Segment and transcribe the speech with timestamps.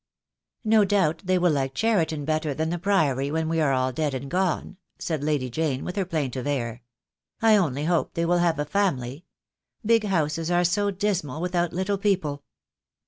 [0.63, 4.15] "No doubt they will like Cheriton better than the Priory when we are all dead
[4.15, 6.81] and gone," said Lady Jane, with her plaintive air.
[7.39, 9.25] "I only hope they will have a family.
[9.85, 12.41] Big houses are so dismal without little people."